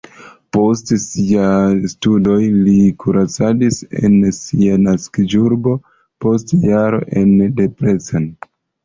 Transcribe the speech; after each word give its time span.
Post 0.55 0.91
siaj 1.01 1.75
studoj 1.91 2.37
li 2.69 2.73
kuracadis 3.03 3.77
en 4.01 4.15
sia 4.37 4.79
naskiĝurbo, 4.87 5.75
post 6.27 6.55
jaro 6.71 7.03
en 7.23 7.31
Debrecen. 7.61 8.27